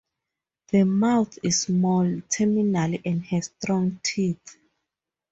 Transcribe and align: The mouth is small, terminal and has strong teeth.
The 0.71 0.81
mouth 0.83 1.37
is 1.43 1.61
small, 1.61 2.21
terminal 2.21 2.97
and 3.05 3.23
has 3.25 3.51
strong 3.59 3.99
teeth. 4.01 4.57